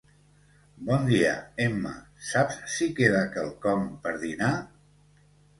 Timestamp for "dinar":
4.25-4.51